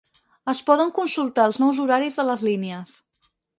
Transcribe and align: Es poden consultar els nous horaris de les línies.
Es 0.53 0.61
poden 0.69 0.93
consultar 1.01 1.45
els 1.51 1.61
nous 1.65 1.83
horaris 1.85 2.19
de 2.23 2.27
les 2.31 2.49
línies. 2.51 2.99